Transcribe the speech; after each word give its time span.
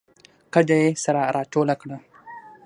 کډه 0.53 0.75
یې 0.81 0.89
سره 1.03 1.21
راټوله 1.35 1.75
کړه 1.81 1.97